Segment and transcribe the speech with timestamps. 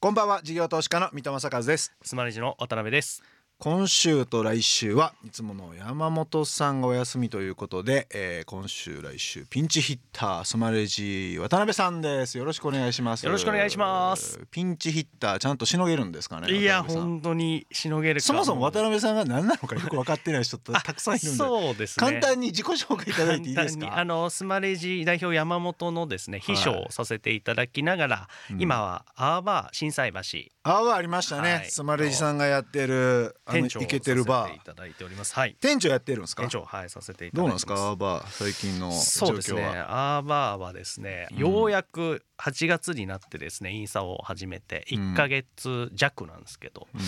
[0.00, 0.42] こんばんは。
[0.44, 1.92] 事業投資家の三戸正和です。
[2.02, 3.20] スマレジの渡辺です。
[3.60, 12.38] 今週と来週はいつもの山本さんがお休みということで、えー、今週来週ピンチヒッタースマレジ渡辺さんです。
[12.38, 13.26] よろしくお願いします。
[13.26, 14.38] よろしくお願いします。
[14.52, 22.06] ピンチヒッターちゃんとしのげるんですかねいや本当にしのげるそもそも渡辺さんが何なのかよく分かってない人たくさんいるんで そうですね。
[22.06, 23.98] 簡単に自己紹介いただいていいですか？
[23.98, 30.18] あのスマレジ代表山本のですね秘書をさせていただきながら、はい、今はアーバー心斎橋。
[30.62, 35.34] アーバーありましたね、はい、スマレジさんがやってる店長イケてるバーいただいております。
[35.34, 35.56] はい。
[35.60, 36.42] 店長やってるんですか？
[36.42, 37.74] 店長はいさせていただいてどうなんですか？
[37.74, 39.64] アーバー最近のそうですね。
[39.64, 47.00] アーバーはですね、ようやく8月になってですねインスタを始めて1か月弱なんですけど、うん、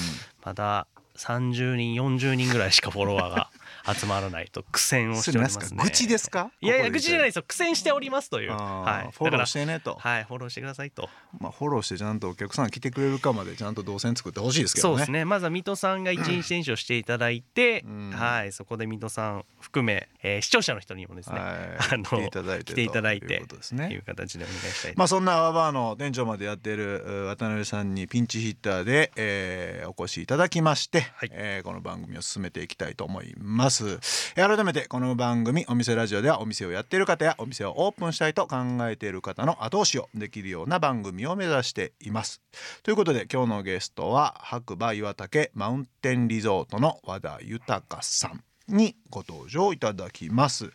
[0.44, 0.86] まだ
[1.20, 3.50] 30人40人ぐらいしかフォロワーが
[3.94, 5.82] 集まらないと 苦戦をしておりますね。
[5.82, 6.50] 愚痴ですか？
[6.60, 7.44] いやいや愚痴じゃないですよ。
[7.46, 8.52] 苦戦しておりますという。
[8.52, 9.12] はい。
[9.12, 9.96] フォローしてねと。
[10.00, 10.24] はい。
[10.24, 11.08] フォローしてくださいと。
[11.38, 14.92] まあフォローしてちゃんとお客さん来てくれるかまでちゃんと動線作ってほしいですけどね。
[14.92, 15.24] そうですね。
[15.24, 23.92] まずは水戸さんが一日選手をしていただいて、はいそこで水戸さん含め、えー、視聴者の人にもですね、あの来ていただいて来ていただいていうことですね。
[23.92, 24.92] いう形でお願いしたい。
[24.96, 33.98] まあそんなアワバーの店長までやっている渡辺さんにピンチヒッターで、えー、お越しいただきまして、はい、えー、この番組を進めていきたいと思います。
[34.34, 38.56] 改めてこの番組お店ラジオではお店をやっている方やお店をオープンしたいと考
[38.88, 42.40] えている方の後押しをできるような番組を目指しています。
[42.82, 48.49] ということで今日のゲストは白馬岩岳マウンテンリゾートの和田豊さん。
[48.70, 50.70] にご登場いただきます。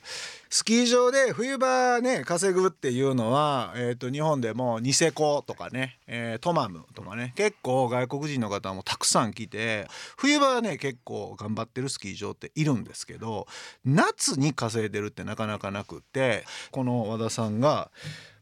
[0.50, 13.48] スキー場で冬場ね稼ぐっていうのは、えーと、日本でもニセコとかね、えー、トマムとかね結構外国人の方もたくさん来て冬場はね結構頑張ってるスキー場っているんですけど
[13.84, 17.92] 夏に稼いでるってなかなかなくってこの和田さんが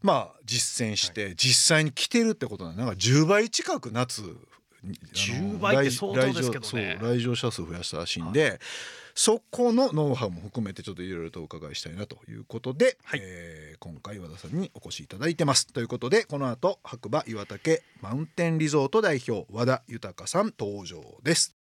[0.02, 4.22] まあ実践して実際に来てるってことなんか10倍近く夏
[5.14, 7.00] 10倍って相当ですけどね。
[7.02, 8.60] 来場者数増やしたらしいんで。
[9.16, 15.68] そこのノウハウも含めてちょっといろいろとお伺いしたいなということで、はい、えー、今回和田さんにお越しいただいてます。
[15.68, 21.56] ということでこの後白馬岩岳マウンテンリゾート代表和田豊さん登場です。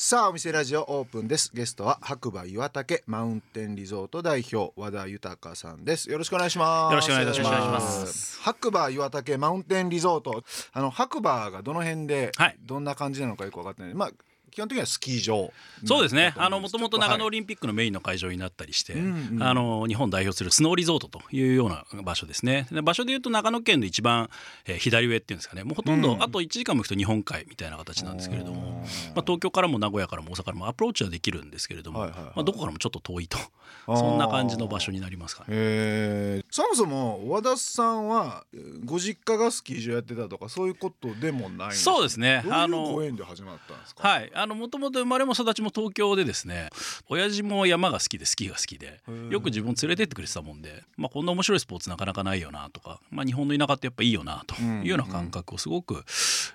[0.00, 1.50] さあお店ラジオオープンです。
[1.52, 6.08] ゲストは白馬岩岳マウンテンリゾート代表和田豊さんです。
[6.08, 6.92] よろしくお願いします。
[6.92, 8.40] よろしくお願いいたします。
[8.40, 10.44] 白馬岩岳マウンテンリゾート。
[10.72, 14.10] あの白馬がどの辺でどんな感じなのかよく分かってない、まあ
[14.50, 15.52] 基本的にはスキー場
[15.84, 16.34] そうですね。
[16.36, 19.02] あのもともと長野オリンピックのメインの会場になったりして、はい、
[19.40, 22.66] あの日本代表するスノーリゾートというような場所ですね。
[22.82, 24.30] 場所でいうと長野県の一番、
[24.66, 25.64] えー、左上っていうんですかね。
[25.64, 28.82] もうほとんど、あと1時間も行くと日本海みたいな形なんですけれども、
[29.14, 33.38] まあ、東京からも名古屋からも大阪からもアプローチはできるんですけれども、はいはいはい、まあ、どこからもちょっと遠いと。
[33.86, 36.42] そんな感じの場所になりますかね。
[36.50, 38.44] そもそも和田さんは
[38.84, 42.44] ご実家がスキー場やってたとかそういうことでもないそうですね。
[42.50, 44.06] あのご縁で始まったんですか？
[44.06, 46.70] はいあのもともと生まれも育ちも東京でですね
[47.08, 49.00] 親父も山が好きでスキーが好きで
[49.30, 56.04] よく自分を連れてってくれてたもんで、まあ、こんな面白いスポーツなかなかないよなとか、まあ、日本の田舎ってやっぱいいよなというような感覚をすごく、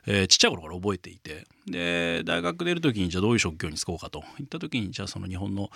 [0.08, 5.70] えー、ちっちゃい頃から覚えていてで大学出る時にじゃあどういう職業に就こうかといった時にじゃあその日本の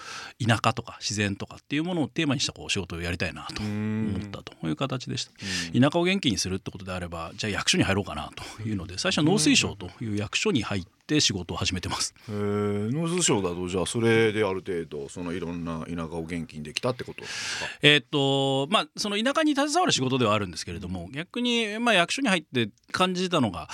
[0.45, 5.31] 田舎とか自然とかっていうものをテーマにしたこう仕事をやりたいなと思ったという形でした。
[5.79, 12.13] 田舎を元気にするってことであればじゃあ役所に入ろうかなというので最初は農水省という役所に入って仕事を始めてます。
[12.29, 17.21] 農水省だとじゃあそれである程度そのいろんな田舎を元気にできたってこと？
[17.21, 23.67] ですかえっとまあその田舎に携わる仕事ではあるんですけれども逆にまあ役所に入って感じたのが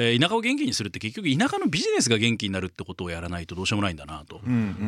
[0.00, 4.40] えー、田舎を元気にするって結局田舎のビジネスが元気になるってことをやらないとどうしようもないんだなと。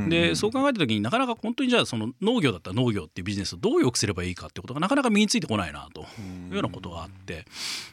[0.08, 6.04] でそう考えた時になかなか本当にじゃあその農業だったら農業っていうビジネスをどう良くすればいいかってことがなかなか身についてこないなとい
[6.52, 7.44] うようなことがあって。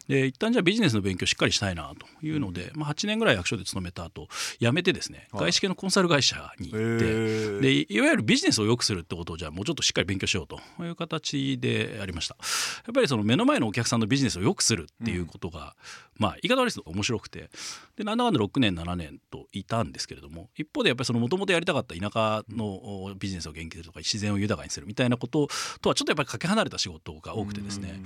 [0.07, 4.27] で一旦じゃあビジネスの勉強しっかりしたいなというので、まあ、8年ぐらい役所で勤めた後
[4.59, 12.37] 辞めてですね外資系のコンサル会社に行ってでいわゆるビジネスを良くするってことをじゃあもうちょっとしっかり勉強しようという形でありました。
[12.37, 15.75] やっぱりその目の前のお客さんのビジネスを良くするっていうことが、
[16.17, 17.49] まあ言い方悪いですけど面白くて。
[17.95, 25.47] でなんだかんだ6年7年といたんですけれども一方でやっぱりそのもともとやりたかった田舎のビジネスを元気するとか自然を豊かにするみたいなこと
[25.81, 27.99] とはちょっとやっぱりかけ離れた仕事が多くてですね。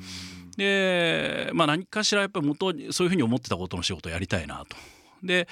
[0.56, 4.78] でまあ何かしらやっぱり元そういうふうに思ってたことの仕事をやりたいなと。
[5.24, 5.48] で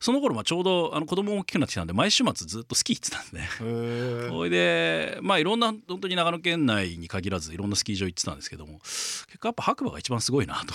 [0.00, 4.28] その頃まあちょうどあの子供も大きくなってきたんで毎週末ずっとスキー行ってたんで。
[4.28, 10.74] それでまあいろんな本当に長野県内に限らずいろんなスキー場行ってたんですけども結構やっぱ白馬が一番すごいなと。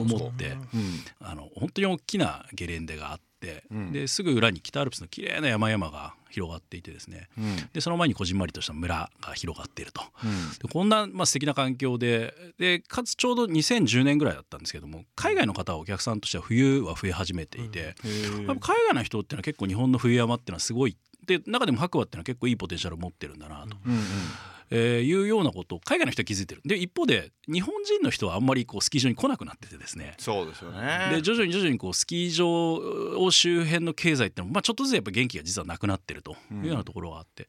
[0.00, 0.56] 思って、
[1.20, 7.56] あの本当に大きなゲレンデがあって、うん、ですぐ裏に北アルプスの綺麗な山々が広がっていてですね、うん。
[7.72, 10.02] でその前にこじんまりとした村が広がっていると。
[10.72, 18.46] こんな、まあ、素敵な環境ででかつちょうど2010年ぐらいだったんですけども海外の方はお客さんとしては冬は増え始めていて、へー。
[18.46, 20.96] やっぱ海外の人っていうのは結構日本の冬山っていうのはすごい
[21.26, 24.00] で中でも白馬っていうのは結構いいポテンシャルを持ってるんだなと、うんうん
[24.70, 26.62] えーいうようなことを海外の人は気づいてる。
[26.64, 30.14] で一方で日本人の人はあんまりこうスキー場に来なくなっててですね。
[30.18, 31.10] そうですよね。
[31.12, 32.74] で徐々に徐々にこうスキー場
[33.24, 37.48] を周辺の経済ってのも、まあ、ちょっとずつやっぱ元気が実はなくなってるというようなところがあって、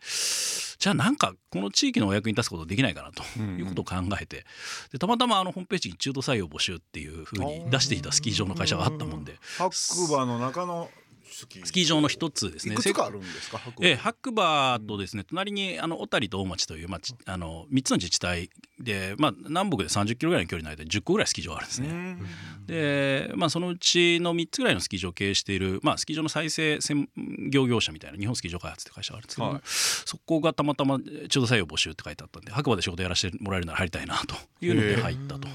[0.80, 4.46] じゃあなんかこの地域のお役に立つことできないかなということを考えて。
[4.92, 9.36] でたまたまあのホームページに中途採用募集っていうふうに出していたスキー場の会社があったもんで。
[9.58, 9.76] 白
[10.10, 10.90] 馬の中の
[11.32, 11.86] スキー。
[11.90, 12.74] 場の一つですね。
[12.74, 13.58] いくつかあるんですか？
[13.58, 18.50] 白馬ええ、白馬とですね隣にあの小谷と大町という、まあ、ちあの3つの自治体
[18.80, 21.90] で、まあ、南北で30キロぐらいの距離の間で10個ぐらいスキー場があるんですね。
[21.90, 22.66] うん。
[22.68, 27.10] で、まあ、そのうちの3つぐらいのスキー場を経営している、まあ、スキー場の再生専
[27.50, 29.62] 業業者みたいな日本スキー場開発って会社があるんですけども、はい。
[29.66, 34.36] そこがたまたま中途採用募集って書いてあったんで白馬で仕事やらせてもらえるなら入りたいなと
[34.66, 35.48] いうので入ったと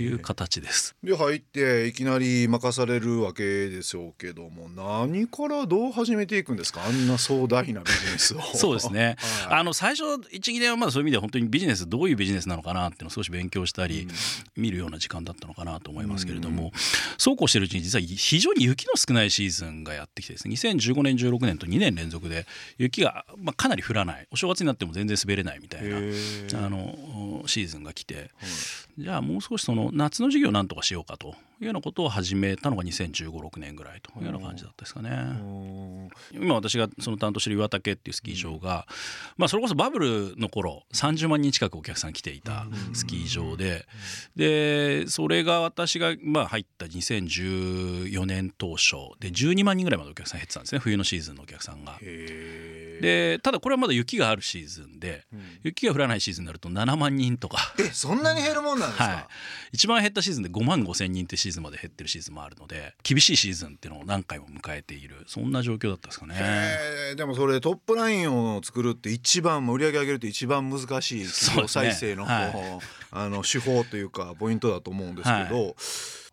[0.00, 0.96] いう形です。
[1.02, 4.68] で入っていきなり任されるわけでしょうけども
[5.06, 6.84] 何からどう始めていくんですか？
[6.84, 8.40] あんな壮大なビジネスを。
[8.54, 9.16] そうですね、
[9.48, 9.60] はい。
[9.60, 14.08] あの最初12年はまだそういう意味では本当にビジネスどういうビジネスなのかなっていうのを少し勉強したり、
[14.56, 16.72] 見るような時間だったのかなと思いますけれども、
[17.16, 20.54] そうこうしてるうちに実は非常に雪の少ないシーズンがやってきてですね。
[20.54, 22.46] 2015年16年と2年連続で
[22.78, 24.26] 雪が、まあ、かなり降らない。
[24.30, 26.00] お正月になっても全然滑れないみたいなあ
[26.68, 28.30] のシーズンが来て、
[28.98, 35.10] じゃあもう少しその夏の授業をなんとかしようかというようなことを始めたのが2015、6年ぐらいというような感じだったですかね。
[35.10, 36.08] うん。
[36.32, 38.86] 今私がその担当している岩竹っていうスキー場が、
[39.36, 43.86] まあ、それこそバブルの頃30万人近くお客さん来ていたスキー場で。
[44.36, 50.78] でそれが私がまあ入った2014年当初で12万人ぐらいまでお客さん減ってたんですね。
[50.78, 51.98] 冬のシーズンのお客さんが。
[52.00, 55.40] でただこれはまだ雪があるシーズンでうん。
[55.64, 57.74] 雪が降らないシーズンになると7万人とか。
[57.78, 59.26] えそんなに減るもんなんですか、はい、
[59.72, 66.34] 一番減ったシーズンで5万5千人ってシーズンまで減ってるシーズンもあるので厳しいシーズンっていうのを何回も迎えているそんな状況だったですかね。
[67.16, 72.78] でもそれトップラインを作るって一番売り上げ上げるって一番難しい再生の,、そうですね。
[73.10, 75.74] あの手法というかポイントだと思うんですけど、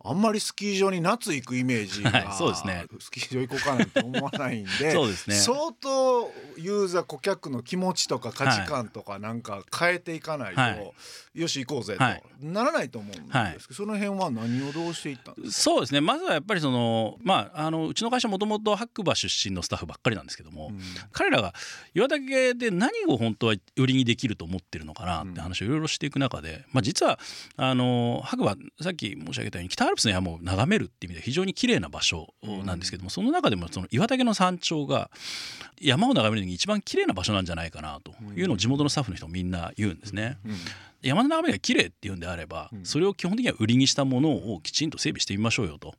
[0.08, 2.86] あんまりスキー場に夏行くイメージが、はいそうですね。
[2.98, 5.36] スキー場行こうかなんて思わないんで そうですね。
[5.36, 10.92] 相当ユーザー顧客の気持ちとか価値観とかなんか変えていかないと、はい。
[11.34, 12.22] よし行こうぜと、はい。
[12.40, 13.56] ならないと思うんですけど、はい。
[13.72, 15.62] その辺は何をどうしていったんですか？
[15.62, 16.00] そうですね。
[16.00, 20.80] まずはやっぱりそのまああのうちの会社もともと白馬出身のスタッフばっかりなんですけども、うん。
[21.12, 21.54] 彼らが
[21.94, 27.18] 岩竹で何を本当は売りにできると思ってるのかなって話をいろいろしていく中で、まあ、実は
[27.56, 32.32] あの白馬さっき申し上げたように北アルプスの山を眺めるっていう意味では非常に綺麗な場所
[32.64, 35.10] なんですけども、その中でもその岩竹の山頂が
[35.80, 40.38] 山を眺めるのに一番綺麗な場所なんじゃないかなというのを地元のスタッフの人みんな言うんですね。
[41.02, 42.84] うん山の眺めが綺麗っていうんであれば、うん。
[42.84, 45.94] それを基本的には売りにしたものをきちんと整備してみましょうよと。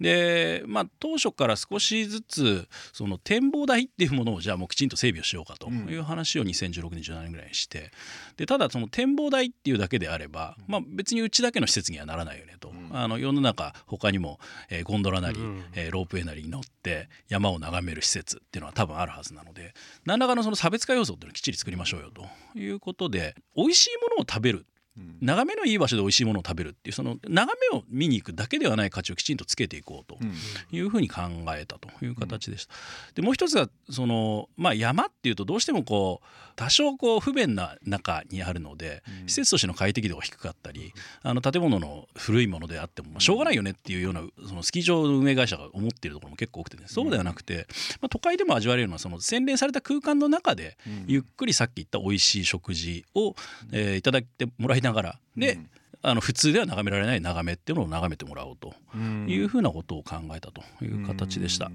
[0.00, 7.90] でまあ当初から少しずつその展望台っていうものをじゃあもうきちんと整備をしようかという話を2016年17年ぐらいにして
[8.36, 14.38] でただその展望台っていうだけであれば、まあ、別にうちだけの施設にはならないよねと、あの世の中他にも、
[14.68, 15.38] えーゴンドラなり、
[15.74, 19.74] えーロープウェイなりに乗って山を眺める施設っていうのは多分あるはずなので
[20.04, 22.26] 何らかのその差別化要素っていうのをきっちり作りましょうよと
[22.58, 24.66] いうことで美味しいものを食べるうん
[25.20, 30.32] 眺めのいい場所で美味しいものを食べるっていうその眺めを見に行くだけではない価値をきちんとつけていこうとうん。
[30.70, 31.22] いうふうに考
[31.56, 32.74] えたという形でした。
[33.14, 39.28] でもう一つがその、まあ、山っていうとどうしてもこう多少こう不便な中にあるので、うん。
[39.28, 47.66] 施設としての快適度が低かったりあの建物の古いものであっても、まあ、しょうがないよねっていうようなそのスキー場の運営会社が思っているところも結構多くて、ね、そうではなくて、
[48.02, 51.04] まあ、都会でも味わえるようなその洗練された空間の中でうん。
[51.06, 53.34] ゆっくりさっき言った美味しい食事を、
[53.72, 55.18] えーいただいてもらいながら。
[55.36, 55.70] で、うん。
[56.04, 61.70] あの普通では眺められない眺めっていうのを眺めてもらおうとうんいうふうなことを考えたという形でした。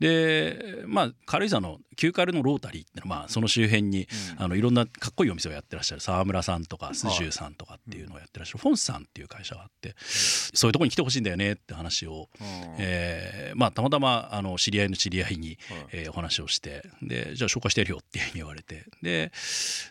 [0.00, 4.44] うんでまあ軽井沢の旧軽のロータリーっていうのはまあその周辺に、うん。
[4.44, 12.46] あのいろんなかっこいいお店をやってらっしゃる沢村さんとかスジューさんとかっていうのをやってらっしゃるフォンスさんっていう会社があって、そういうところに来てほしいんだよねって話を、うん。
[12.78, 15.58] えーまあ、たまたまあの知り合いの知り合いに、はい。
[15.92, 19.32] えーお話をしてでじゃあ紹介してやるよっていうふうに言われてで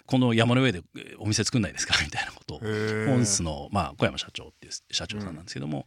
[0.05, 5.85] この山の上でえーお店作んないですかみたいなことをフォンスの、まあ、小山社長っていう社長さんなんですけども、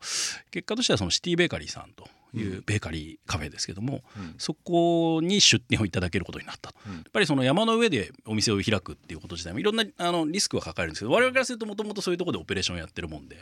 [0.50, 13.38] 結果としてはそのシティベーカリーさんというベーカリーカフェですけども、うん、そこに出店をいただけることになったと、うん、やっぱりその山の上でお店を開くっていうこと自体もいろんなあのリスクは抱えるんですけど我々からするともともとそういうところでオペレーションをやってるもんで、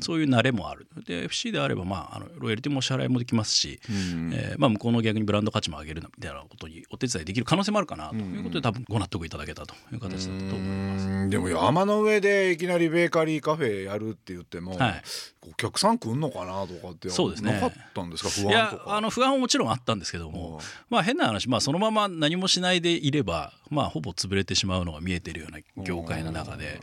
[0.00, 0.86] そういう慣れもある。
[1.06, 8.14] で FC であれば、まあ、あのロイヤリティも支払いもできますし、えーまあ、向こうの逆にブランド価値も上げるみたいなことにお手伝いできる可能性もあるかなと。
[8.16, 11.30] いうことで多分ご納得いただけたという形だったと思います。
[11.30, 15.02] でも山の上でいきなりベーカリーカフェやるって言っても、はい、
[15.50, 18.27] お客さん来んのかなとかってそうです、ね、なかったんですか？
[18.28, 18.96] 不安とか。
[18.96, 26.80] あの不安ももちろんあったんですけども、まあ変な話、まあ、そのまま何もしないでいれば、まあ、ほぼ潰れてしまうのが見えてるような業界の中で。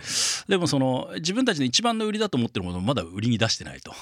[0.47, 3.93] でもその自分たちの一番の売りだと思ってるものをまだ売りに出してないと、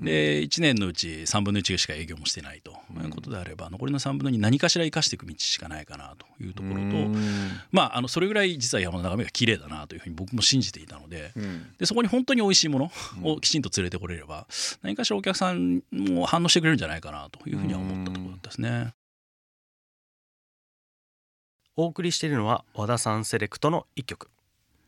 [0.00, 2.72] で1年のうち3分の1しか営業もしてないと。
[3.00, 6.80] いうことであれば残りの3分の2何かしら生かしていく道しかないかなというところと、
[7.70, 11.32] まあ、あのそれぐらい実は山の眺めが綺麗だなというふうに僕も信じていたので,、
[11.78, 12.90] でそこに本当に美味しいもの
[13.22, 14.46] をきちんと連れてこれれば
[14.82, 18.94] 何かしらお客さんも反応してくれるんじゃないかなというふうには思ったところだったですね。
[21.76, 24.30] お送りしているのは和田さんセレクトの一曲。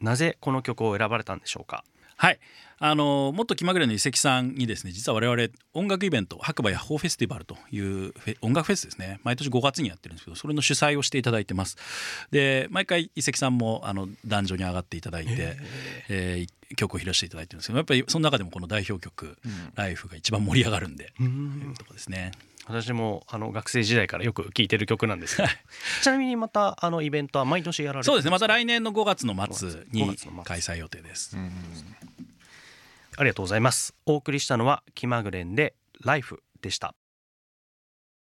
[0.01, 1.85] なぜこの曲を選ばれたんでしょうか？
[2.17, 2.39] はい。
[2.79, 8.13] あのもっと気まぐれの遺跡さんにですね実は我々音楽イベント白馬ヤッホーフェスティバルという
[8.43, 9.21] 音楽フェスですね。
[9.23, 11.77] 毎年5月にやってるんですけどそれの主催をしていただいてます。
[12.31, 15.57] で毎回遺跡さんもあの壇上に上がっていただいて、
[16.11, 19.39] えー、曲を披露していただいてるんですけどやっぱりその中でもこの代表曲
[19.75, 21.27] 「ライフが一番盛り上がるんで、とい
[21.71, 22.33] うとこですね。
[22.67, 25.49] 私もあの学生時代からよく聴いてる曲なんですけど。
[26.03, 28.31] ちなみにまたあのイベントは毎年やられてそうですね。
[28.31, 31.37] また来年の5月の末に開催予定です。
[33.17, 33.95] ありがとうございます。
[34.07, 36.95] お送りしたのは気まぐれんでライフでした。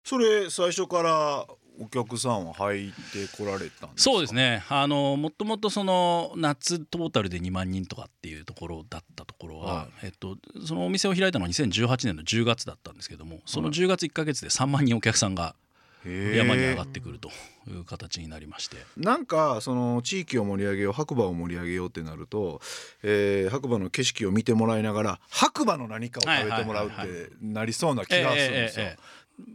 [0.04, 1.46] それ最初から
[1.80, 4.64] お客さんは入ってこられたそうですね。
[4.70, 15.56] あのもともとその夏トータルで2万人とかっていうところだったところは、はい、えっと、そのお店を開いたのは2018年の10月だったんですけどもその10月1か月で3万人お客さんが
[16.06, 17.30] 山に上がってくると
[17.70, 18.78] いう形になりまして。
[18.98, 22.60] なんかその地域を盛り上げよう白馬を盛り上げようってなると、
[23.04, 28.86] えー、白馬の景色を見てもらいながら白馬の何かを食べてもらうってなりそうな気がするんですよ。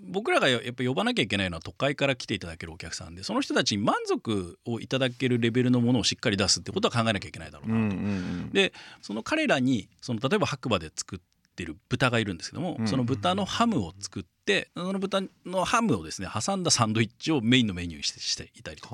[0.09, 8.53] 僕らがやっぱ呼ばなきゃいけないのは都会から来ていただけるお客さんでその人たちに満足をいただけるレベルのものをしっかり出すってことは考えなきゃいけないだろうなと。
[8.53, 11.19] でその彼らにその例えば白馬で作っ
[11.57, 18.89] てる豚がいるんですけども、その豚のハムを作ってその豚のハムをですね挟んだサンドイッチをメインのメニューにしてしていたりと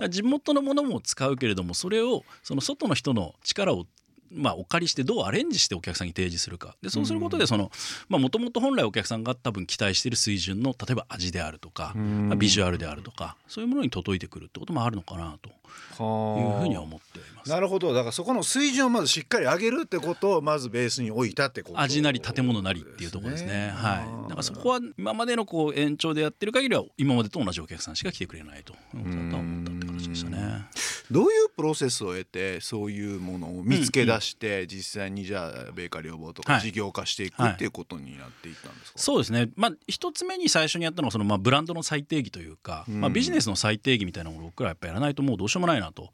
[0.00, 3.86] か,、地元のものも使うけれどもそれをその外の人の力を
[4.34, 6.76] まあ、お借りしてどうアレンジしてお客さんに提示するか。
[6.82, 7.70] でそうすることでその
[8.08, 11.94] もともと本来お客さんが多分期待している水準の例えば味であるとか
[12.36, 15.50] ビジュアルであるとかそういうものに届いてくるってこともあるのかなと。
[15.92, 17.50] いうふうには思っています。
[17.50, 17.92] なるほど。
[17.92, 23.72] だからそこの水準をまずしっかり上げるってことをまずベースに置いたってこと味なり建物なりっていうところですね。
[23.74, 28.74] はい、だからそこは今までのこう延長でやってる限りは今までと同じお客さんしか来てくれないと。
[28.94, 29.38] 思った
[29.72, 30.66] って形でしたね。
[31.12, 46.10] どういうプロセスを得てそういうものを見つけ出して実際にじゃあベーカリーとか事業化していくっていうことになっていったんですか、そうですね、まあ、一つ目に最初にやったのはそのまあブランドの最定義というか、まあ、ビジネスの最定義みたいなものを僕らやっぱやらないともうどうしようもないなと。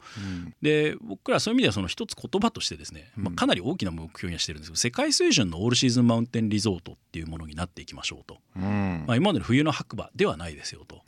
[0.62, 11.02] で僕らそういう意味ではその一つ言葉としてですね、まあ、かなり大きな目標にはしてるんですけど世界水準のオールシーズンマウンテンリゾートっていうものになっていきましょうと、まあ、今までの冬の白馬ではないですよと。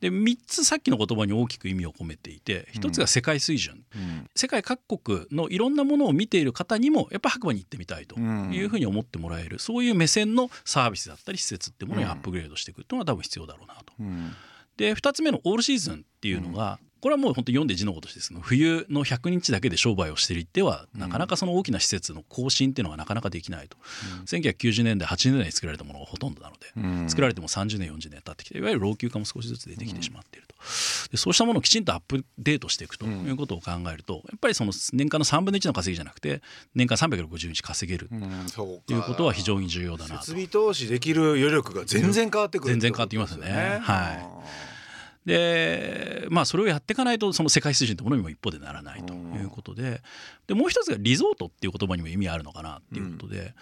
[0.00, 3.84] で3つさっきの言葉に大きく意味を込めていて1つが世界水準、
[4.34, 13.92] 世界各国のいろんなものを見ている方にもやっぱ白馬に行ってみたいというふうに思ってもらえるそういう目線のサービスだったり施設っていうものにアップグレードしていくっていうのが多分必要だろうなと。
[14.76, 18.32] で2つ目のオールシーズンっていうのが、これはもう本当読んで字のごとしてです。
[18.32, 23.76] ね冬の100日だけで商売をしていっては、なかなかその大きな施設の更新っていうのがなかなかできないと、
[24.20, 30.51] うん、1990年代80年代に作られたものがほとんどなので、うん、作られても30年40年経ってきていわゆる老朽化も少しずつ出てきてしまっていると、
[31.10, 36.42] でそうしたものをきちんとアップデートしていくということを考えるとやっぱりその年間の3分の1の稼ぎじゃなくて
[36.74, 38.08] 年間360日稼げる。
[38.54, 40.20] ということは非常に重要だなと。
[40.20, 43.80] 設備投資できる余力が全然変わってくる、全然変わってきますよね。
[43.82, 45.28] はい。
[45.28, 50.02] でまあそれをやっていかないとその世界水準ってものにも一方でならないということで
[50.48, 53.54] でもう一つがリゾートっていう言葉にも意味あるのかなっていうことで、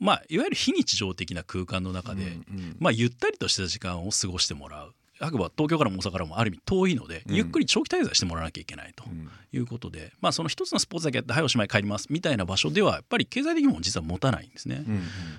[0.00, 2.38] まあいわゆる非日常的な空間の中で、
[2.78, 4.94] まあゆったりとした時間を過ごしてもらう。
[5.24, 9.04] 白馬東京からも大阪からもある意味遠いので、ゆっくり長期滞在してもらわなきゃいけないと
[9.52, 14.84] いうことで、まあその一つのスポーツだけやってはいおしまい帰りますみたいな場所ではやっぱり経済的にも実は持たないんですね。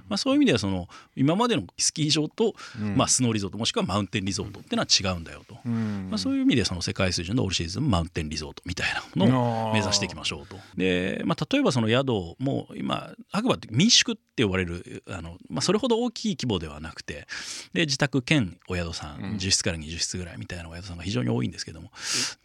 [0.10, 2.54] まあ、そういう意味ではその今までのスキー場と、
[2.96, 10.58] まあ、スノーリゾートもしくはマウンテンリゾートっていうのは違うんだよと、まあ、そういう意味でその世界水準のオールシーズンマウンテンリゾートみたいなものを目指していきましょうと。
[10.75, 12.08] で、まあ、例えばその宿
[12.39, 17.27] も今白馬って民宿って呼ばれるあの、まあ、それほど大きい規模ではなくて
[17.74, 19.36] で自宅兼お宿さん、うん。
[19.36, 21.91] 10室から20室ぐらいみたいなお宿さんが非常に多いんですけども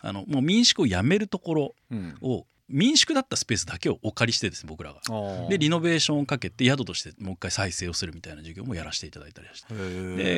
[0.01, 2.17] あのもう民宿をやめるところうん。
[2.21, 5.01] を民宿だったスペースだけをお借りしてですね僕らが。
[5.49, 9.75] でリノノベーションをかけて宿としてもう一回再生をするみたいな授業もやらせていただいたりして。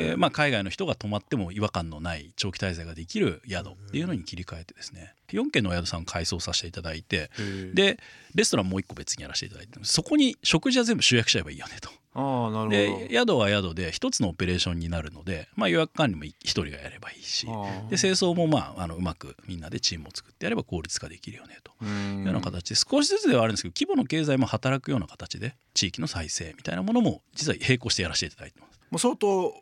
[0.07, 5.15] で、まあ、海外の人が泊まっても違和感のない長期滞在ができる宿っていうのに切り替えてですね。
[5.29, 7.31] 4軒のお宿さんを改装させていただいて。
[7.75, 7.99] で
[8.35, 9.79] レストランもう一個別にやらせていただいて。
[9.83, 11.91] そこに食事は全部集約しちゃえばいいよねと。
[12.15, 17.47] ああなるでほど宿は宿で一つのオペレーションになるので、まあ、予約管理も一人がやればいいし
[17.89, 21.73] で清掃もまああのうまくみんなでチームを作ってやれば効率化できるよねと。
[21.81, 28.81] うんいうような形で少しずつではあるんですけど規模の経済も働くような形で地域の再生みたいなものも実は並行してやらせていただいてます。
[28.91, 29.55] もう相当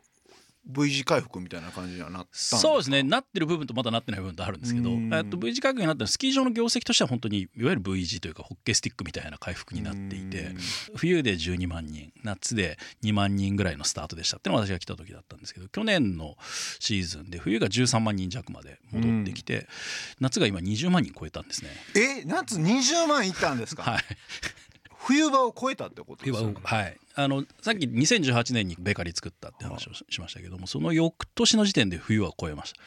[0.65, 3.03] V 字回復みたいな感じにはなったそうですね。
[3.03, 5.13] なってる部分とまだなってない部分とあるんですけど、うん。
[5.13, 10.51] えっと V 字回復になったスキー場の業績としては本当にいわゆる V 字というかホッケースティックみたいな回復になっていて
[10.95, 16.37] 冬で12万人夏で2万人ぐらいのスタートでしたっていうのが私が来た時だったんですけど去年の
[16.79, 19.67] シーズンで冬が13万人弱まで戻ってきて、
[20.19, 21.69] 夏が今20万人超えたんですね。
[21.95, 24.01] え夏20万いったんですか、はい
[25.11, 26.53] 冬場を超えたってことですね。
[26.63, 32.79] はい、あのさっき2018年にベーカリー作ったって話をししましたけどもその翌年の時点で冬は超えました。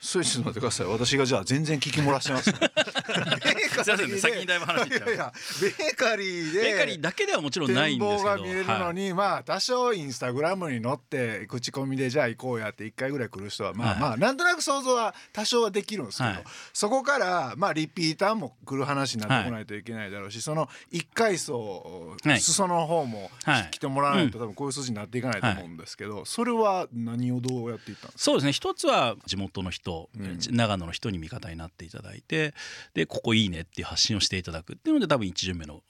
[0.00, 0.86] それちょっと待ってください。
[0.86, 2.50] 私がじゃあ全然聞き漏らしてます。
[2.52, 4.18] すいませんね。
[4.18, 5.08] 先にだいぶ話いっちゃう。
[5.08, 8.36] いやいやベーカリーでベーカリーだけではもちろんない展んですけど。
[8.36, 16.44] 望が見れるのに、まあ多少インスタグラムに載って口コミでじゃあ行こうやって1回ぐらい来る人はまあ、はいまあなんとなく想像は多少はできるんですけど、はい。
[16.72, 23.68] そこからまあリピーターも来る話になってこないといけないだろうし、その1回層、はい裾の方もはい。
[23.70, 28.24] 来てもらわないと多分こういう数字になっていかないと思うんですけど、それは何をどうやっていったんですか？
[28.24, 28.52] そうですね。
[28.52, 30.38] 一つは地元の人、うん。
[30.50, 32.54] 長野の人に味方になっていただいて
[32.94, 35.82] でここいいねっていう発信をしていただくっていうので多分一巡目の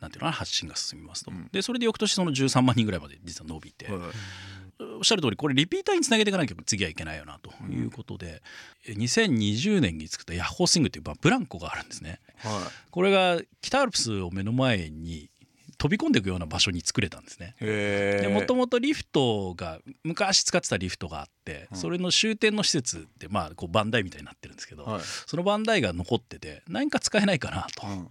[0.00, 1.48] なんていうのかな発信が進みますと、うん。
[1.52, 4.00] でそれで翌年その13万人ぐらいまで実は伸びて、はい
[4.96, 8.42] おっしゃる通りこれリピーターにつなげていかなきゃ次はいけないよなということで、
[8.86, 12.20] え2020年に作ったヤッホースイングというまあブランコがあるんですね。
[12.38, 15.30] はこれが北アルプスを目の前に
[15.82, 18.28] 飛び込んでいくような場所に作れたんですね。
[18.28, 21.76] もともとリフトが昔使ってたリフトがあってうん。
[21.76, 25.00] それの終点の施設ってまあこうバンダイみたいになってるんですけど、はい。
[25.02, 27.84] そのバンダイが残ってて何か使えないかなと。
[27.84, 28.08] うん。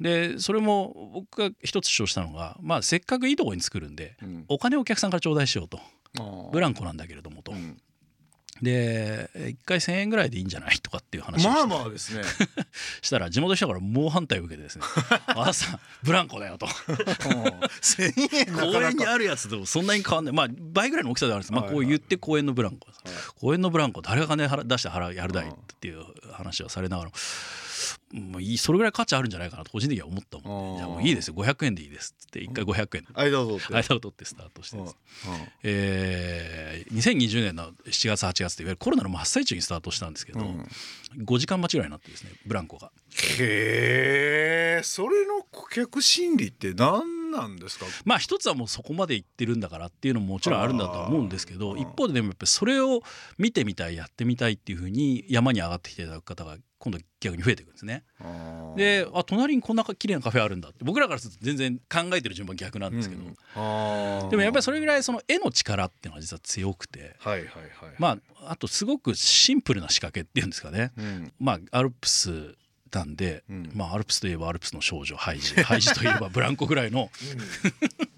[0.00, 4.44] でそれも僕が一つ主張したのが、まあ、せっかくいいとこに作るんでうん。
[4.48, 5.78] お金をお客さんから頂戴しようと。
[6.50, 7.52] ブランンコなんだけれどもと。
[7.52, 7.80] うん
[8.62, 12.22] で1回1,000円ぐらいでいいんじゃないとかっていう話をまあまあですね。
[13.02, 14.84] したら地元の人から猛反対を受けてですね
[15.34, 16.68] 「和田さんブランコだよ」と。
[17.80, 20.34] 千円公園にあるやつとそんなに変わんない。
[20.34, 22.86] まあ倍ぐらいの大きさではあるんです、まあ、こう言って公園のブランコ、
[23.40, 27.10] 公園のブランコ誰が金払出して払うやるだいっていう話はされながら
[28.12, 30.76] もういいそれぐらい価値あるんじゃないかなと個人的には思ったもんであー。
[30.76, 31.34] じゃあもういいですよ。
[31.34, 32.40] 500円でいいですって。
[32.40, 33.06] 1回500円。
[33.14, 33.74] 間を取って。
[33.74, 34.84] 間を取ってスタートしてうん。
[34.84, 34.96] です
[35.62, 40.68] えー2020年の7月8月っていわゆるコロナの真っ最中にスタートしたんですけど、うん。
[41.24, 42.90] 5時間待ちぐらいになってですねブランコが。
[43.38, 47.86] へえそれの顧客心理って何なんですか？
[48.04, 53.02] まあ一つはもうそこまで行ってるんだからっていうのももちろんあるんだとは思うんですけど一方ででもやっぱりそれを
[53.38, 58.02] 見てみたいやってみたいっていうふうに山に上がってきていただく方が今度逆に増えていくんですね。
[58.74, 60.84] であ隣にこんな綺麗なカフェあるんだって。
[60.84, 67.14] 僕らからすると全然考えてる順番逆なんですけど、でもやっぱりそれぐらいその絵の力っていうのは実は強くて。
[67.20, 70.90] はいはいはいまああとすごくシンプルな仕掛けっていうんですかね。
[70.98, 71.32] うん。
[71.38, 72.56] まあアルプス
[72.92, 73.70] なんで、うん。
[73.74, 75.54] まあアルプスといえばアルプスの少女ハイジ。
[75.62, 77.10] ハイジといえばブランコぐらいの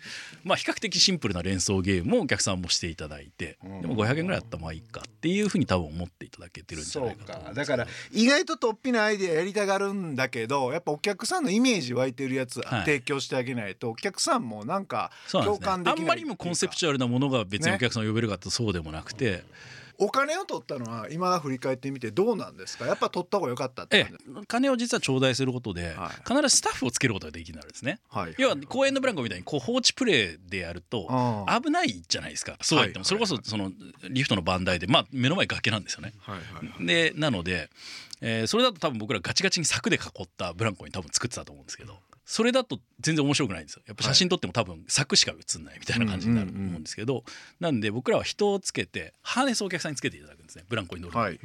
[0.44, 3.80] まあ比較的シンプルな連想ゲームをお客さんもしていただいて、うん。
[3.80, 7.54] でも500円ぐらいだったらまあいいかっていうふうに多分思っていただけてるんじゃそないうかとか。
[7.54, 12.84] だから意外と突飛なアイデアやりたがるんだけどやっぱお客さんのイメージ湧いてるやつはい。
[12.84, 19.42] 提供してあげないとお客さんもなんか共感できないあんまりにもコンセプチュアルなものが別にお客さんを呼べるかとそうでもなくて、
[19.98, 22.86] お金を取ったのは今振り返ってみてどうなんですか？
[22.86, 24.06] やっぱ取った方が良かったって
[24.48, 26.28] 金を実は頂戴することで、はい。
[26.28, 28.00] 必ずスタッフをつけることができるんですね。
[28.08, 28.34] はい。
[28.38, 31.08] 要は公園のブランコみたいにこう放置プレイでやると
[31.62, 32.56] 危ないじゃないですか。
[32.60, 33.04] そうやっても。
[33.04, 33.70] それこそその
[34.08, 36.12] リフトの番台でまあ目の前崖なんですよね。
[36.20, 36.86] はいはいはい。
[36.86, 37.70] でなので、
[38.20, 43.82] えーそれだと多分僕らガチガチに柵で囲ったブランコに多分作ってたと思うんですけどそれだと全然面白くないんですよ。
[43.86, 47.24] やっぱ写真撮っても多分柵しか映んないみたいな感じになると思うんですけど、
[47.60, 51.38] なんで僕らは人をつけてハーネスをお客さんにつけていただくんですねブランコに乗る、はい。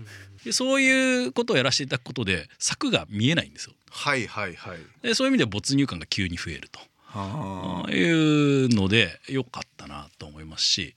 [0.46, 3.74] でそういうことをやらせていただくことで柵が見えないんですよ。
[3.90, 4.78] はいはいはい。
[5.02, 6.80] でそういう意味で没入感が急に増えると。
[7.04, 7.90] はあ。
[7.90, 10.96] あいうので良かったなと思いますし。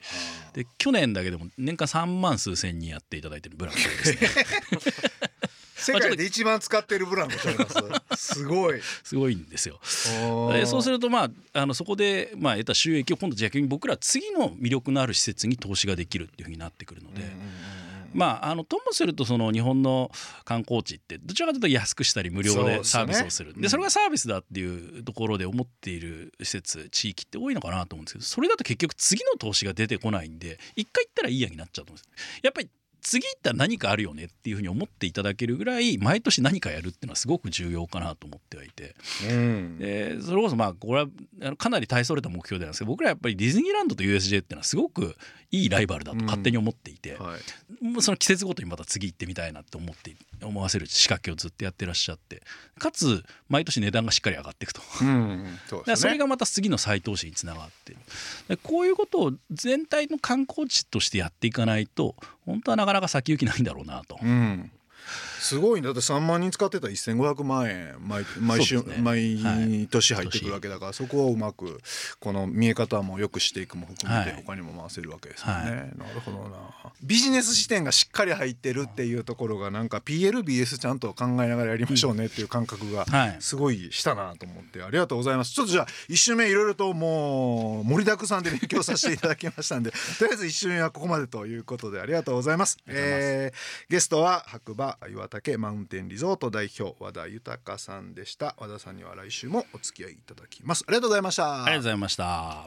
[0.52, 4.18] で去年だけでも年間3万数千人やっていただいてるブランコですね
[5.82, 8.34] 世界で一番使ってるブランドちゃいます？
[8.34, 8.80] すごい。
[9.02, 9.80] すごいんですよ。
[10.52, 17.22] でそうするとまああのそこでまあ得た収益を今度逆に僕ら次の魅力のある施設に投資ができるっていうふうになってくるので。
[18.14, 20.10] まあ、あのともするとその日本の
[20.44, 23.64] 観光地ってどちらかというと安くしたり無料でサービスをするで、ね。
[23.64, 26.30] うん、それがサービスだっていうところで思っている。
[26.42, 31.96] 施設地域って多いのかなと思うんですけどそれだと結局次の投資が出てこないんで一回行ったらいいやになっちゃうと思うん。
[31.96, 32.68] ですやっぱり
[33.02, 38.94] 次行ったら何かあるよねっていうふうに思っていただけるぐらい毎年何かやるっていうのはすごく重要かなと思ってはいて、
[39.28, 45.16] うん、でそれこそまあこれはかなり大それた目標でなんですけど僕らやっぱりディズニーランドと USJ っていうのはすごく
[45.50, 52.42] いいライバルだと勝手に思っていて、うんはい、その季節ごとにまた次行ってみたいなって思って思わせる仕掛けをずっとやってらっしゃって
[52.78, 55.58] かつ毎年値段がしっかり上がっていくと、うん。
[55.68, 57.92] そね、それがまた次の再投資につながって
[58.48, 58.58] る。
[58.62, 64.18] こういうことを全体の観光地としてやっていかないと本当はなかなか先行きないんだろうなと。
[64.22, 64.70] うん
[65.42, 71.80] すごいだって3万人使ってたら1500万円毎毎週、ね、毎年入ってくるわけだから、はい、そこをうまく
[72.20, 75.74] この見え方もよくしていくも含めて他にも回せるわけですよね、はい、な
[76.14, 76.72] るほどな。
[77.02, 83.04] ビジネス視点がしっかり入ってるっていうところがなんか PLBS ちゃんと考えながらやりましょうねっていう感覚が
[83.40, 85.52] すごいしたなと思ってありがとうございます。
[85.52, 92.78] ちょっとじゃあ1週目いろいろともう盛りだくさんで勉強させていただきましたんで とりあえず1週目はここまでということでありがとうございます。
[92.86, 98.54] えー、ゲストは白馬岩竹マウンテンリゾート代表和田豊さんでした。
[98.58, 100.84] 和田さんには来週もお付き合いいただきます。
[100.86, 101.54] ありがとうございました。
[101.54, 102.66] ありがとうございました。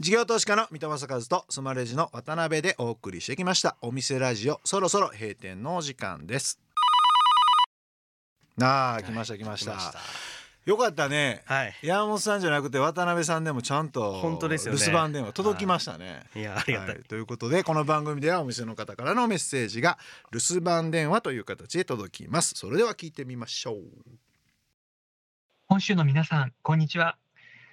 [0.00, 3.76] 事業投資家の三戸正和とスマレジの渡辺でお送りしてきました。
[3.82, 6.58] お店ラジオそろそろ閉店のお時間です。
[8.62, 10.33] ああ来ました来ました、はい
[10.64, 19.98] よかったね、はい、山本さんじゃなくて渡辺さんでもちゃんと本当ですよ、ね、留守番電話届きましたね、はい、いやありがたい、はい、ということでこの番組ではお店の方からのメッセージが
[20.32, 22.54] 留守番電話という形で届きます。
[22.56, 23.76] それでは聞いてみましょう。
[25.68, 27.18] 本州の皆さんこんにちは。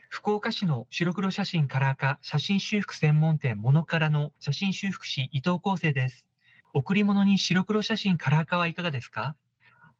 [0.10, 6.25] 福岡市の白黒写真カラー化写真修復専門店モノカラの写真修復師伊藤康生です。
[6.73, 9.38] 贈り物に白黒写真カラー化はいかがですか？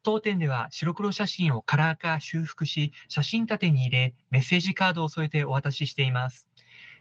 [0.02, 6.48] 当店では白黒写真をカラー化、修復し、写真立てに入れ、メッセージカードを添えてお渡ししています。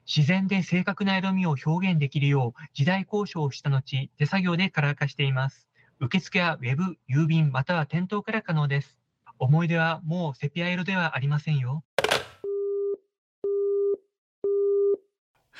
[0.05, 5.67] 自然で正確な色味を表現できるよう、時代交渉をした後、手作業でカラー化しています。
[5.99, 8.97] 受付はウェブ、郵便、または店頭から可能です。
[9.39, 11.83] 思い出はもうセピア色ではありませんよ。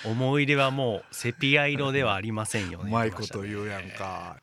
[0.06, 2.90] 思い出はもうセピア色ではありませんよね。
[2.90, 4.38] うまいこと言うやんか。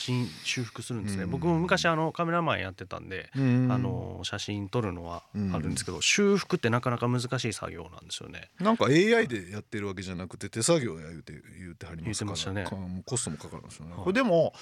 [0.00, 8.50] 真修復するんですね、うん、僕も昔あのカメラマンやってたんで、うん、あの写真撮るのはあるんですけど、うん、修復ってなかなか難しい作業なんですよね。
[8.60, 12.52] なんか AI でやってるわけじゃなくて手作業や言うて言うてはりますから。
[12.52, 12.64] ね。
[13.04, 14.52] コストもかかるんですよね、はい、これでも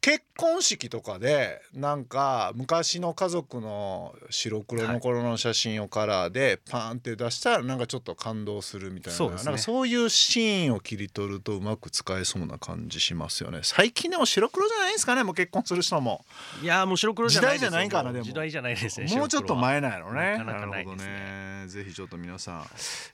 [0.00, 9.16] 結婚式とかでなんか昔の家族の白黒の頃の写真をカラーでパーンって出したらなんかちょっと感動するみたいな。
[9.16, 13.60] そう、ね,、なんかそういうシーンを切り取るとうまく使えそうな感じしますよね。
[13.64, 16.24] 最近でも白黒じゃないですかねもう結婚する人も。
[16.62, 20.38] いやもう白黒じゃない時代じゃないかなでも時代じゃないですねもうちょっと前なんやろね。
[20.38, 22.66] なかなかないですねぜひちょっと皆さん、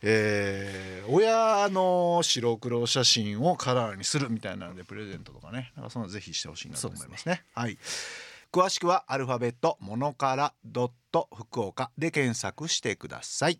[0.03, 5.73] えー、親の白黒写真をカラーにするみたいなのでプレゼントとかね。
[5.77, 7.79] なんかそのぜひしてほしいなと思いますね、ね、はい。
[8.53, 13.59] 詳しくはアルファベットモノカラドット福岡で検索してください。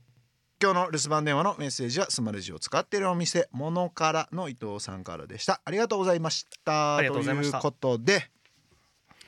[0.63, 5.61] 今日の留守番電話のメッセージはスマレジを使っているお店モノカラの伊藤さんからでした。
[5.65, 6.97] ありがとうございました。
[6.99, 8.31] ということで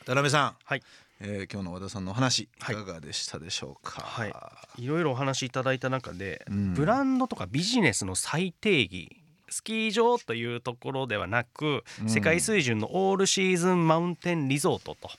[0.04, 0.56] 田辺さん。
[0.64, 0.82] はい
[1.20, 2.48] えー、今日の和田さんのお話い。
[2.58, 9.16] かがでしたでしょうか、はい、はい、いろいろお話いただいた中で、うん、ブランドとかビジネスの最定義
[9.48, 15.10] スキー場というところではなく、うん、世界水準のオールシーズンマウンテンリゾートと。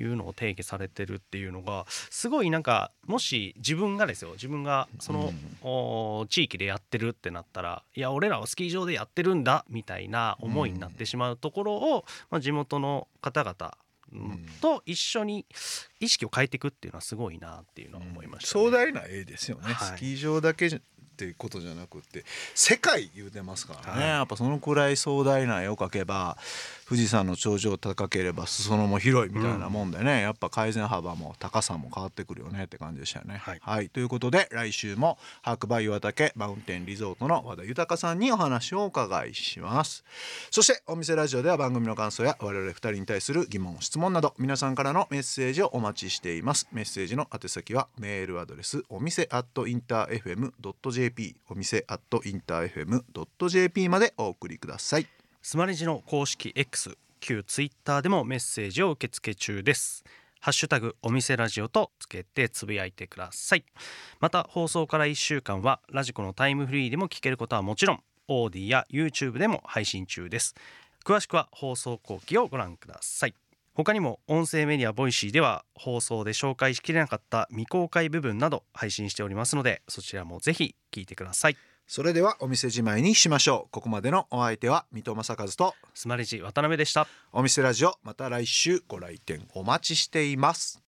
[0.00, 5.32] いうのを定義されてるっていうのがすごいなんかもし自分がですよ自分がその、
[6.20, 13.76] うん、地域でやってるってなったらいや俺らはスキー場でやってるんだみたいな思いになってしまうところを、まあ、地元の方々
[14.60, 15.46] と一緒に
[16.00, 20.80] 意識を変えていくっていうのはすごいなっていうのは思いました、ね、壮大な絵ですよね、はい、スキー場だけっ
[21.18, 26.38] ていうことじゃなくて世界言うてますからね、はい、やっぱそのくらい壮大な絵を描けば
[26.88, 33.36] 富士山の頂上高ければ裾野も広いみたいなもんでね、うん、やっぱ改善幅も高さも変わってくるよねって感じでしたよね。
[33.36, 40.02] はい、はい、ということで来週も白馬岩岳マウンテンリゾートの和田豊さんにお話をお伺いします。
[40.50, 46.68] そしてお店ラジオでは番組の感想や我々2人に対する疑問質問など皆さんからのメッセージをお待ちしています。
[46.72, 60.04] メッセージの宛先はメールアドレスお店アットインター FM.jp お店アットインター FM.jp までお送りくださいスマレジの公式 X 旧ツイッターでもメッセージを受付中です。
[60.40, 63.64] ハッシュタグお店ラジオとつけてつぶやいてください。
[64.20, 70.54] また放送から1週間はラジコのタイムフリーでも聞けることはもちろんAudee や YouTube でも配信中です。
[71.04, 73.34] 詳しくは放送後記をご覧ください。
[73.74, 81.56] 他にも音声メディア Voicy では放送で紹介しきれなかった未公開部分など配信しておりますのでそちらもぜひ聞いてください。
[81.88, 83.70] それではお店じまいにしましょう。
[83.70, 87.08] ここまでのお相手は三戸政和とスマレジ渡辺でした。
[87.32, 90.82] お店ラジオまた来週ご来店お待ちしています